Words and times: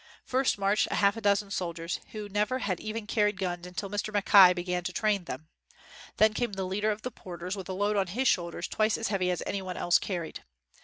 First 0.25 0.57
marched 0.57 0.87
a 0.89 0.95
half 0.95 1.13
dozen 1.21 1.51
soldiers, 1.51 1.99
who 2.11 2.27
never 2.27 2.57
had 2.57 2.79
even 2.79 3.05
carried 3.05 3.37
guns 3.37 3.67
until 3.67 3.87
Mr. 3.87 4.11
Mackay 4.11 4.51
began 4.53 4.83
to 4.85 4.91
train 4.91 5.25
them. 5.25 5.49
Then 6.17 6.33
came 6.33 6.53
the 6.53 6.65
leader 6.65 6.89
of 6.89 7.03
the 7.03 7.11
porters 7.11 7.55
with 7.55 7.69
a 7.69 7.73
load 7.73 7.95
on 7.95 8.07
his 8.07 8.27
shoulders 8.27 8.67
twice 8.67 8.97
as 8.97 9.09
heavy 9.09 9.29
as 9.29 9.43
any 9.45 9.61
one 9.61 9.77
else 9.77 9.99
carried. 9.99 10.43